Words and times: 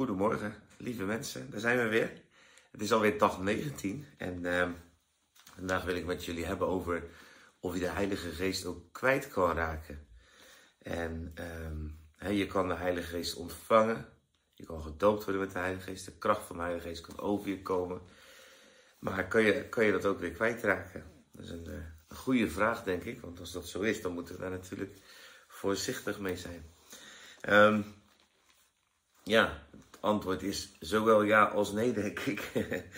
Goedemorgen, 0.00 0.54
lieve 0.76 1.04
mensen. 1.04 1.50
Daar 1.50 1.60
zijn 1.60 1.78
we 1.78 1.88
weer. 1.88 2.12
Het 2.70 2.80
is 2.80 2.92
alweer 2.92 3.18
dag 3.18 3.40
19 3.40 4.06
en 4.16 4.46
ehm, 4.46 4.70
vandaag 5.54 5.84
wil 5.84 5.94
ik 5.94 6.04
met 6.04 6.24
jullie 6.24 6.44
hebben 6.44 6.68
over 6.68 7.04
of 7.58 7.74
je 7.74 7.80
de 7.80 7.86
Heilige 7.86 8.30
Geest 8.30 8.64
ook 8.64 8.92
kwijt 8.92 9.28
kan 9.28 9.52
raken. 9.52 10.06
En 10.78 11.32
ehm, 11.34 12.34
je 12.36 12.46
kan 12.46 12.68
de 12.68 12.74
Heilige 12.74 13.08
Geest 13.08 13.34
ontvangen. 13.34 14.08
Je 14.54 14.64
kan 14.64 14.82
gedoopt 14.82 15.24
worden 15.24 15.42
met 15.42 15.52
de 15.52 15.58
Heilige 15.58 15.90
Geest. 15.90 16.04
De 16.04 16.18
kracht 16.18 16.46
van 16.46 16.56
de 16.56 16.62
Heilige 16.62 16.88
Geest 16.88 17.06
kan 17.06 17.18
over 17.18 17.48
je 17.48 17.62
komen. 17.62 18.00
Maar 18.98 19.28
kan 19.28 19.42
je, 19.42 19.68
kan 19.68 19.84
je 19.84 19.92
dat 19.92 20.06
ook 20.06 20.20
weer 20.20 20.32
kwijtraken? 20.32 21.04
Dat 21.32 21.44
is 21.44 21.50
een, 21.50 21.66
eh, 21.66 21.72
een 22.08 22.16
goede 22.16 22.50
vraag, 22.50 22.82
denk 22.82 23.04
ik. 23.04 23.20
Want 23.20 23.40
als 23.40 23.52
dat 23.52 23.68
zo 23.68 23.80
is, 23.80 24.02
dan 24.02 24.12
moeten 24.12 24.34
we 24.34 24.40
daar 24.40 24.50
natuurlijk 24.50 24.96
voorzichtig 25.48 26.18
mee 26.18 26.36
zijn. 26.36 26.74
Um, 27.48 27.98
ja, 29.24 29.68
antwoord 30.00 30.42
is 30.42 30.76
zowel 30.78 31.22
ja 31.22 31.44
als 31.44 31.72
nee, 31.72 31.92
denk 31.92 32.18
ik. 32.18 32.50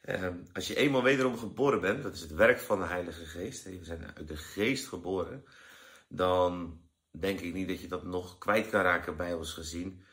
Ehm, 0.00 0.36
als 0.52 0.66
je 0.66 0.74
eenmaal 0.74 1.02
wederom 1.02 1.38
geboren 1.38 1.80
bent, 1.80 2.02
dat 2.02 2.14
is 2.14 2.20
het 2.20 2.32
werk 2.32 2.60
van 2.60 2.78
de 2.78 2.86
Heilige 2.86 3.24
Geest, 3.24 3.64
we 3.64 3.78
zijn 3.82 4.16
uit 4.16 4.28
de 4.28 4.36
Geest 4.36 4.88
geboren, 4.88 5.44
dan 6.08 6.80
denk 7.10 7.40
ik 7.40 7.52
niet 7.52 7.68
dat 7.68 7.80
je 7.80 7.88
dat 7.88 8.04
nog 8.04 8.38
kwijt 8.38 8.68
kan 8.70 8.82
raken 8.82 9.16
bij 9.16 9.34
ons 9.34 9.52
gezien. 9.52 10.04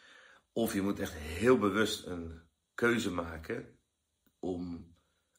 Of 0.52 0.74
je 0.74 0.82
moet 0.82 1.00
echt 1.00 1.14
heel 1.14 1.58
bewust 1.58 2.06
een 2.06 2.42
keuze 2.74 3.12
maken 3.12 3.80
om 4.40 4.88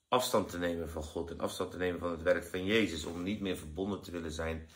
afstand 0.09 0.48
te 0.48 0.59
nemen 0.59 0.91
van 0.91 1.02
God 1.02 1.30
en 1.30 1.41
afstand 1.41 1.70
te 1.70 1.77
nemen 1.77 2.00
van 2.00 2.11
het 2.11 2.22
werk 2.22 2.45
van 2.45 2.64
Jezus, 2.64 3.05
om 3.05 3.22
niet 3.22 3.41
meer 3.41 3.56
verbonden 3.56 4.02
te 4.02 4.11
willen 4.11 4.33
zijn 4.33 4.69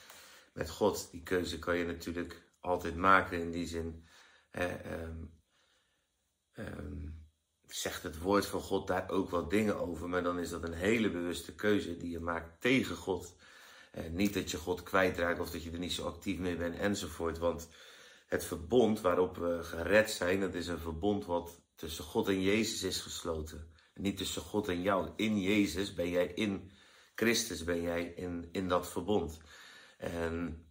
met 0.53 0.71
God. 0.71 1.11
Die 1.11 1.23
keuze 1.23 1.59
kan 1.59 1.77
je 1.77 1.85
natuurlijk 1.85 2.43
altijd 2.61 2.97
maken 2.97 3.41
in 3.41 3.51
die 3.51 3.67
zin. 3.67 4.07
um, 4.53 5.41
um, 6.59 7.23
zegt 7.67 8.03
het 8.03 8.19
woord 8.19 8.47
van 8.47 8.61
God 8.61 8.87
daar 8.87 9.11
ook 9.11 9.31
wel 9.31 9.49
dingen 9.49 9.81
over, 9.81 10.09
maar 10.09 10.23
dan 10.23 10.39
is 10.39 10.51
dat 10.51 10.63
een 10.63 10.73
hele 10.73 11.11
bewuste 11.11 11.55
keuze 11.55 11.97
die 11.97 12.11
je 12.11 12.21
maakt 12.21 12.61
tegen 12.61 12.97
God. 12.97 13.37
Eh, 13.91 14.11
niet 14.11 14.35
dat 14.35 14.51
je 14.51 14.57
God 14.57 14.83
kwijtraakt 14.83 15.41
of 15.41 15.51
dat 15.51 15.63
je 15.63 15.71
er 15.71 15.79
niet 15.79 15.93
zo 15.93 16.07
actief 16.07 16.39
mee 16.39 16.57
bent 16.57 16.77
enzovoort. 16.77 17.39
Want 17.39 17.69
het 18.27 18.45
verbond 18.45 19.01
waarop 19.01 19.37
we 19.37 19.63
gered 19.63 20.11
zijn, 20.11 20.41
dat 20.41 20.55
is 20.55 20.67
een 20.67 20.79
verbond 20.79 21.25
wat 21.25 21.61
tussen 21.75 22.05
God 22.05 22.29
en 22.29 22.43
Jezus 22.43 22.83
is 22.83 23.01
gesloten. 23.01 23.71
En 23.95 24.03
niet 24.03 24.17
tussen 24.17 24.43
God 24.43 24.69
en 24.69 24.83
jou. 24.83 25.11
In 25.17 25.41
Jezus 25.41 25.95
ben 25.95 26.09
jij 26.09 26.27
in 26.27 26.71
Christus, 27.15 27.65
ben 27.65 27.83
jij 27.83 28.05
in, 28.05 28.49
in 28.53 28.69
dat 28.69 28.91
verbond. 28.91 29.41
En 29.99 30.67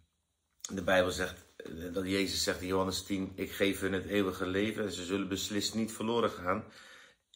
de 0.60 0.82
Bijbel 0.82 1.10
zegt 1.10 1.44
dat 1.92 2.06
Jezus 2.06 2.42
zegt 2.42 2.60
in 2.60 2.66
Johannes 2.66 3.02
10, 3.02 3.32
ik 3.34 3.52
geef 3.52 3.80
hun 3.80 3.92
het 3.92 4.06
eeuwige 4.06 4.46
leven 4.46 4.84
en 4.84 4.92
ze 4.92 5.04
zullen 5.04 5.28
beslist 5.28 5.74
niet 5.74 5.92
verloren 5.92 6.30
gaan 6.30 6.64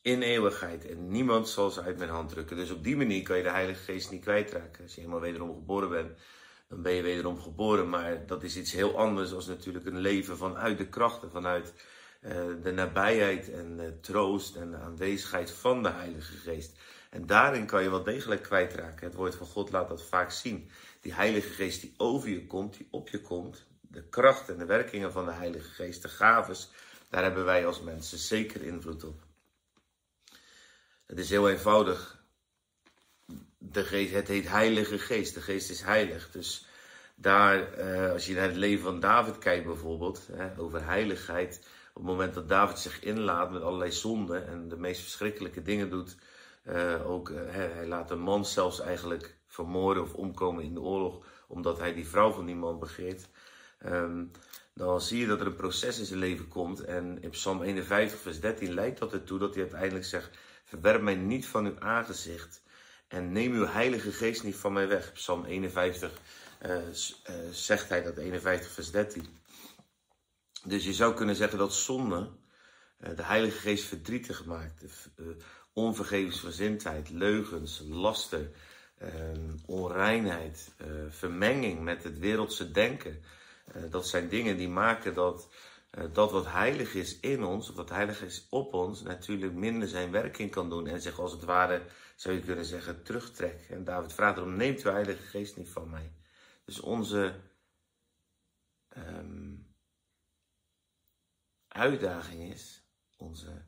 in 0.07 0.23
eeuwigheid. 0.23 0.87
En 0.87 1.09
niemand 1.09 1.49
zal 1.49 1.71
ze 1.71 1.83
uit 1.83 1.99
mijn 1.99 2.11
hand 2.11 2.29
drukken. 2.29 2.57
Dus 2.57 2.71
op 2.71 2.85
die 2.85 2.97
manier 2.97 3.23
kan 3.23 3.37
je 3.37 3.43
de 3.43 3.51
Heilige 3.51 3.83
Geest 3.83 4.11
niet 4.11 4.23
kwijtraken. 4.23 4.83
Als 4.83 4.95
je 4.95 5.01
helemaal 5.01 5.21
wederom 5.21 5.55
geboren 5.55 5.89
bent, 5.89 6.19
dan 6.69 6.83
ben 6.83 6.93
je 6.93 7.03
wederom 7.03 7.41
geboren. 7.41 7.89
Maar 7.89 8.27
dat 8.27 8.43
is 8.43 8.57
iets 8.57 8.73
heel 8.73 8.99
anders 8.99 9.31
dan 9.31 9.43
natuurlijk 9.47 9.87
een 9.87 9.99
leven 9.99 10.37
vanuit 10.37 10.79
de 10.79 10.89
krachten, 10.89 11.31
vanuit 11.31 11.75
uh, 12.21 12.33
de 12.63 12.73
nabijheid 12.73 13.51
en 13.51 13.77
de 13.77 14.01
troost 14.01 14.57
en 14.57 14.71
de 14.71 14.77
aanwezigheid 14.77 15.51
van 15.51 15.83
de 15.83 15.91
Heilige 15.91 16.37
Geest. 16.37 16.79
En 17.11 17.27
daarin 17.27 17.67
kan 17.67 17.83
je 17.83 17.91
wel 17.91 18.03
degelijk 18.03 18.43
kwijtraken. 18.43 19.07
Het 19.07 19.17
woord 19.17 19.35
van 19.35 19.47
God 19.47 19.71
laat 19.71 19.89
dat 19.89 20.05
vaak 20.05 20.31
zien. 20.31 20.71
Die 21.01 21.15
Heilige 21.15 21.49
Geest 21.49 21.81
die 21.81 21.95
over 21.97 22.29
je 22.29 22.47
komt, 22.47 22.77
die 22.77 22.89
op 22.91 23.09
je 23.09 23.21
komt, 23.21 23.67
de 23.89 24.09
kracht 24.09 24.49
en 24.49 24.59
de 24.59 24.65
werkingen 24.65 25.13
van 25.13 25.25
de 25.25 25.33
Heilige 25.33 25.69
Geest, 25.69 26.03
de 26.03 26.09
gaves, 26.09 26.71
daar 27.11 27.23
hebben 27.23 27.45
wij 27.45 27.67
als 27.67 27.81
mensen 27.81 28.19
zeker 28.19 28.63
invloed 28.63 29.05
op. 29.05 29.25
Het 31.07 31.19
is 31.19 31.31
heel 31.31 31.51
eenvoudig. 31.51 32.25
De 33.59 33.85
geest, 33.85 34.13
het 34.13 34.29
heet 34.29 34.49
Heilige 34.49 34.99
Geest. 34.99 35.35
De 35.35 35.41
Geest 35.41 35.71
is 35.71 35.81
heilig. 35.81 36.31
Dus 36.31 36.67
daar, 37.15 37.73
eh, 37.73 38.13
als 38.13 38.27
je 38.27 38.35
naar 38.35 38.47
het 38.47 38.57
leven 38.57 38.85
van 38.85 39.01
David 39.01 39.39
kijkt 39.39 39.67
bijvoorbeeld, 39.67 40.29
hè, 40.33 40.59
over 40.59 40.85
heiligheid. 40.85 41.69
Op 41.89 42.03
het 42.03 42.11
moment 42.11 42.35
dat 42.35 42.49
David 42.49 42.79
zich 42.79 43.01
inlaat 43.01 43.51
met 43.51 43.63
allerlei 43.63 43.93
zonden 43.93 44.47
en 44.47 44.69
de 44.69 44.77
meest 44.77 45.01
verschrikkelijke 45.01 45.63
dingen 45.63 45.91
doet. 45.91 46.17
Uh, 46.65 47.11
ook, 47.11 47.29
uh, 47.29 47.39
hij 47.51 47.87
laat 47.87 48.11
een 48.11 48.21
man 48.21 48.45
zelfs 48.45 48.81
eigenlijk 48.81 49.37
vermoorden 49.47 50.03
of 50.03 50.15
omkomen 50.15 50.65
in 50.65 50.75
de 50.75 50.81
oorlog, 50.81 51.25
omdat 51.47 51.79
hij 51.79 51.95
die 51.95 52.09
vrouw 52.09 52.33
van 52.33 52.47
die 52.47 52.55
man 52.55 52.79
begeert. 52.79 53.29
Um, 53.87 54.31
dan 54.75 55.01
zie 55.01 55.19
je 55.19 55.27
dat 55.27 55.41
er 55.41 55.47
een 55.47 55.57
proces 55.57 55.99
in 55.99 56.05
zijn 56.05 56.19
leven 56.19 56.49
komt. 56.49 56.85
En 56.85 57.23
in 57.23 57.31
Psalm 57.31 57.63
51, 57.63 58.21
vers 58.21 58.41
13 58.41 58.75
leidt 58.75 58.99
dat 58.99 59.13
ertoe 59.13 59.39
dat 59.39 59.55
hij 59.55 59.63
uiteindelijk 59.63 60.05
zegt: 60.05 60.39
Verwerp 60.65 61.03
mij 61.03 61.15
niet 61.15 61.47
van 61.47 61.67
uw 61.67 61.81
aangezicht 61.81 62.63
en 63.09 63.33
neem 63.33 63.53
uw 63.53 63.67
Heilige 63.67 64.13
Geest 64.13 64.43
niet 64.43 64.57
van 64.57 64.73
mij 64.73 64.89
weg. 64.89 65.13
Psalm 65.13 65.45
51 65.45 66.11
uh, 66.63 66.77
uh, 66.77 66.83
zegt 67.51 67.89
hij 67.89 68.03
dat, 68.03 68.17
51, 68.17 68.71
vers 68.71 68.91
13. 68.91 69.27
Dus 70.65 70.85
je 70.85 70.93
zou 70.93 71.15
kunnen 71.15 71.37
zeggen 71.37 71.59
dat 71.59 71.75
zonde 71.75 72.31
uh, 73.01 73.17
de 73.17 73.23
Heilige 73.23 73.59
Geest 73.59 73.85
verdrietig 73.85 74.45
maakt. 74.45 74.85
onvergevensgezindheid, 75.73 77.11
leugens, 77.11 77.83
laster, 77.89 78.51
ehm, 78.99 79.55
onreinheid, 79.67 80.75
vermenging 81.09 81.83
met 81.83 82.03
het 82.03 82.19
wereldse 82.19 82.71
denken. 82.71 83.23
Eh, 83.73 83.83
dat 83.91 84.09
zijn 84.09 84.29
dingen 84.29 84.57
die 84.57 84.69
maken 84.69 85.15
dat 85.15 85.49
uh, 85.99 86.05
dat 86.13 86.31
wat 86.31 86.47
heilig 86.47 86.95
is 86.95 87.21
in 87.21 87.45
ons, 87.45 87.71
wat 87.71 87.89
heilig 87.89 88.23
is 88.23 88.47
op 88.51 88.75
ons, 88.75 89.03
natuurlijk 89.03 89.53
minder 89.53 89.89
zijn 89.89 90.11
werking 90.11 90.51
kan 90.51 90.71
doen 90.71 90.87
en 90.87 91.01
zich 91.01 91.19
als 91.19 91.33
het 91.33 91.45
ware, 91.45 91.83
zou 92.17 92.35
je 92.35 92.41
kunnen 92.41 92.65
zeggen, 92.65 93.03
terugtrekt. 93.03 93.71
En 93.71 93.85
David 93.85 94.13
vraagt 94.13 94.37
erom, 94.37 94.57
neemt 94.57 94.83
uw 94.83 94.91
heilige 94.91 95.23
geest 95.23 95.57
niet 95.57 95.69
van 95.69 95.91
mij. 95.91 96.13
Dus 96.65 96.81
onze 96.81 97.41
um, 98.97 99.75
uitdaging 101.69 102.53
is, 102.53 102.83
onze 103.17 103.65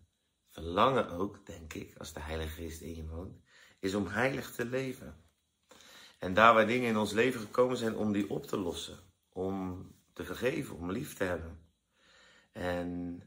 verlangen 0.48 1.10
ook, 1.10 1.46
denk 1.46 1.74
ik, 1.74 1.96
als 1.98 2.12
de 2.12 2.20
heilige 2.20 2.62
geest 2.62 2.80
in 2.80 2.94
je 2.94 3.06
woont, 3.06 3.40
is 3.80 3.94
om 3.94 4.06
heilig 4.06 4.50
te 4.50 4.64
leven. 4.64 5.24
En 6.18 6.34
daar 6.34 6.54
waar 6.54 6.66
dingen 6.66 6.88
in 6.88 6.96
ons 6.96 7.12
leven 7.12 7.40
gekomen 7.40 7.76
zijn 7.76 7.96
om 7.96 8.12
die 8.12 8.30
op 8.30 8.46
te 8.46 8.56
lossen 8.56 9.07
om 9.38 9.86
te 10.12 10.24
vergeven, 10.24 10.76
om 10.76 10.92
lief 10.92 11.14
te 11.14 11.24
hebben. 11.24 11.58
En 12.52 13.22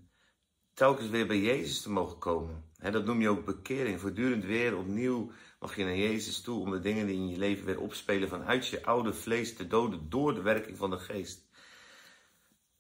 telkens 0.73 1.09
weer 1.09 1.27
bij 1.27 1.39
Jezus 1.39 1.81
te 1.81 1.91
mogen 1.91 2.17
komen. 2.17 2.63
dat 2.79 3.05
noem 3.05 3.22
je 3.22 3.29
ook 3.29 3.45
bekering. 3.45 3.99
Voortdurend 3.99 4.44
weer 4.44 4.77
opnieuw 4.77 5.31
mag 5.59 5.75
je 5.75 5.83
naar 5.83 5.95
Jezus 5.95 6.41
toe 6.41 6.59
om 6.59 6.72
de 6.72 6.79
dingen 6.79 7.05
die 7.05 7.16
in 7.16 7.29
je 7.29 7.38
leven 7.38 7.66
weer 7.66 7.79
opspelen 7.79 8.29
vanuit 8.29 8.67
je 8.67 8.85
oude 8.85 9.13
vlees 9.13 9.55
te 9.55 9.67
doden 9.67 10.09
door 10.09 10.33
de 10.33 10.41
werking 10.41 10.77
van 10.77 10.89
de 10.89 10.99
geest. 10.99 11.49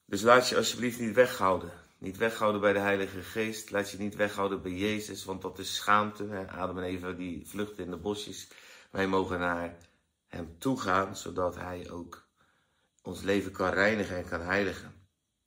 Dus 0.05 0.21
laat 0.21 0.49
je 0.49 0.57
alsjeblieft 0.57 0.99
niet 0.99 1.15
weghouden. 1.15 1.71
Niet 1.97 2.17
weghouden 2.17 2.61
bij 2.61 2.73
de 2.73 2.79
Heilige 2.79 3.21
Geest. 3.21 3.71
Laat 3.71 3.91
je 3.91 3.97
niet 3.97 4.15
weghouden 4.15 4.61
bij 4.61 4.71
Jezus, 4.71 5.25
want 5.25 5.41
dat 5.41 5.59
is 5.59 5.75
schaamte. 5.75 6.47
Adam 6.47 6.77
en 6.77 6.83
Eva 6.83 7.11
die 7.11 7.47
vluchten 7.47 7.83
in 7.83 7.91
de 7.91 7.97
bosjes. 7.97 8.47
Wij 8.91 9.07
mogen 9.07 9.39
naar 9.39 9.77
Hem 10.27 10.55
toe 10.57 10.79
gaan, 10.79 11.15
zodat 11.15 11.55
Hij 11.55 11.91
ook 11.91 12.29
ons 13.01 13.21
leven 13.21 13.51
kan 13.51 13.69
reinigen 13.69 14.15
en 14.17 14.27
kan 14.27 14.41
heiligen. 14.41 14.93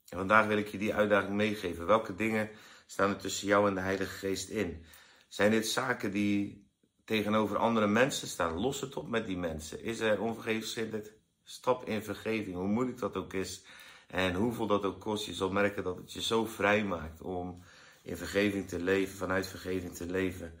En 0.09 0.17
vandaag 0.17 0.47
wil 0.47 0.57
ik 0.57 0.67
je 0.67 0.77
die 0.77 0.93
uitdaging 0.93 1.35
meegeven. 1.35 1.85
Welke 1.85 2.15
dingen 2.15 2.49
staan 2.85 3.09
er 3.09 3.17
tussen 3.17 3.47
jou 3.47 3.67
en 3.67 3.75
de 3.75 3.81
Heilige 3.81 4.17
Geest 4.17 4.49
in? 4.49 4.85
Zijn 5.27 5.51
dit 5.51 5.67
zaken 5.67 6.11
die 6.11 6.67
tegenover 7.05 7.57
andere 7.57 7.87
mensen 7.87 8.27
staan? 8.27 8.59
Los 8.59 8.81
het 8.81 8.95
op 8.95 9.09
met 9.09 9.25
die 9.25 9.37
mensen. 9.37 9.83
Is 9.83 9.99
er 9.99 10.21
onvergevensgezindheid? 10.21 11.13
Stap 11.43 11.87
in 11.87 12.03
vergeving, 12.03 12.55
hoe 12.55 12.67
moeilijk 12.67 12.99
dat 12.99 13.15
ook 13.15 13.33
is. 13.33 13.63
En 14.07 14.33
hoeveel 14.33 14.67
dat 14.67 14.83
ook 14.83 14.99
kost, 14.99 15.25
je 15.25 15.33
zal 15.33 15.51
merken 15.51 15.83
dat 15.83 15.97
het 15.97 16.13
je 16.13 16.21
zo 16.21 16.45
vrij 16.45 16.83
maakt 16.83 17.21
om 17.21 17.63
in 18.01 18.17
vergeving 18.17 18.67
te 18.67 18.79
leven, 18.79 19.17
vanuit 19.17 19.47
vergeving 19.47 19.95
te 19.95 20.05
leven. 20.05 20.59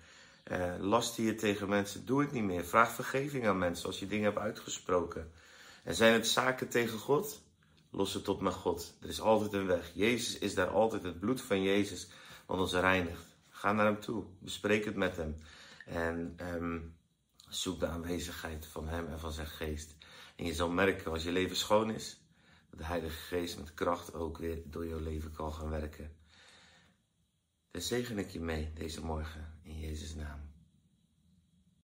Uh, 0.51 0.73
last 0.79 1.17
je 1.17 1.35
tegen 1.35 1.69
mensen, 1.69 2.05
doe 2.05 2.21
het 2.21 2.31
niet 2.31 2.43
meer. 2.43 2.65
Vraag 2.65 2.91
vergeving 2.91 3.47
aan 3.47 3.57
mensen 3.57 3.87
als 3.87 3.99
je 3.99 4.07
dingen 4.07 4.25
hebt 4.25 4.37
uitgesproken. 4.37 5.31
En 5.85 5.95
zijn 5.95 6.13
het 6.13 6.27
zaken 6.27 6.69
tegen 6.69 6.99
God? 6.99 7.41
Los 7.89 8.13
het 8.13 8.27
op 8.27 8.41
met 8.41 8.53
God. 8.53 8.97
Er 9.01 9.09
is 9.09 9.21
altijd 9.21 9.53
een 9.53 9.65
weg. 9.65 9.91
Jezus 9.93 10.37
is 10.37 10.55
daar 10.55 10.67
altijd. 10.67 11.03
Het 11.03 11.19
bloed 11.19 11.41
van 11.41 11.61
Jezus 11.61 12.07
wat 12.45 12.59
ons 12.59 12.73
reinigt. 12.73 13.37
Ga 13.49 13.71
naar 13.71 13.85
hem 13.85 13.99
toe. 13.99 14.23
Bespreek 14.39 14.85
het 14.85 14.95
met 14.95 15.17
hem. 15.17 15.37
En 15.85 16.37
um, 16.41 16.95
zoek 17.49 17.79
de 17.79 17.87
aanwezigheid 17.87 18.65
van 18.65 18.87
hem 18.87 19.07
en 19.07 19.19
van 19.19 19.31
zijn 19.31 19.47
geest. 19.47 19.95
En 20.35 20.45
je 20.45 20.53
zal 20.53 20.69
merken 20.69 21.11
als 21.11 21.23
je 21.23 21.31
leven 21.31 21.55
schoon 21.55 21.91
is, 21.91 22.19
dat 22.69 22.79
de 22.79 22.85
Heilige 22.85 23.17
Geest 23.17 23.57
met 23.57 23.73
kracht 23.73 24.13
ook 24.13 24.37
weer 24.37 24.61
door 24.65 24.87
jouw 24.87 24.99
leven 24.99 25.31
kan 25.31 25.53
gaan 25.53 25.69
werken. 25.69 26.15
Daar 27.71 27.81
zegen 27.81 28.17
ik 28.17 28.29
je 28.29 28.39
mee 28.39 28.73
deze 28.73 29.05
morgen 29.05 29.59
in 29.63 29.79
Jezus' 29.79 30.15
naam. 30.15 30.54